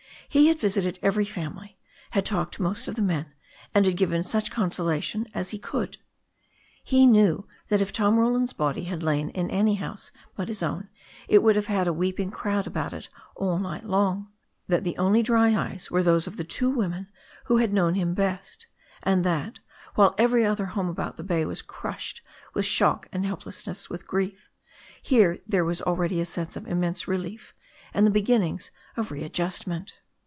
[0.33, 1.77] He had visited every family,
[2.11, 3.33] had talked to most of the men,
[3.75, 5.97] and had given such consolation as he could.
[6.85, 10.87] He knew that if Tom Roland's body had lain in any house but its own
[11.27, 14.31] it would have had a weeping crowd about it all night long,
[14.69, 17.09] that the only dry eyes were those of the two women
[17.47, 18.67] who had known him best,
[19.03, 19.59] and that,
[19.95, 22.21] while every other home about the bay was crushed
[22.53, 24.49] with shock and helpless with grief,
[25.01, 27.53] here there was already the sense of immense relief
[27.93, 29.95] and the beginnings of readjustment.